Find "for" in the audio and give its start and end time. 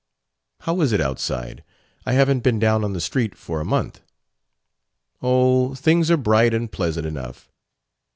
3.37-3.61